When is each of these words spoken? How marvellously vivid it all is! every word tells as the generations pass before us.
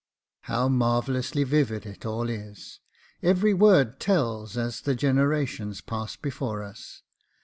How 0.45 0.67
marvellously 0.67 1.43
vivid 1.43 1.85
it 1.85 2.07
all 2.07 2.27
is! 2.27 2.79
every 3.21 3.53
word 3.53 3.99
tells 3.99 4.57
as 4.57 4.81
the 4.81 4.95
generations 4.95 5.79
pass 5.79 6.15
before 6.15 6.63
us. 6.63 7.03